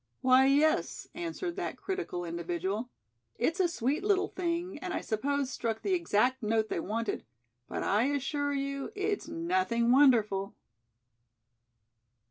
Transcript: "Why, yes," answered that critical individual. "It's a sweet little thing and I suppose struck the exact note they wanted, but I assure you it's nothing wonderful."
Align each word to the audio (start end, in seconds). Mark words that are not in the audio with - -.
"Why, 0.21 0.47
yes," 0.47 1.05
answered 1.13 1.57
that 1.57 1.77
critical 1.77 2.25
individual. 2.25 2.89
"It's 3.35 3.59
a 3.59 3.67
sweet 3.67 4.03
little 4.03 4.29
thing 4.29 4.79
and 4.79 4.95
I 4.95 5.01
suppose 5.01 5.51
struck 5.51 5.83
the 5.83 5.93
exact 5.93 6.41
note 6.41 6.69
they 6.69 6.79
wanted, 6.79 7.23
but 7.67 7.83
I 7.83 8.05
assure 8.05 8.51
you 8.55 8.91
it's 8.95 9.27
nothing 9.27 9.91
wonderful." 9.91 10.55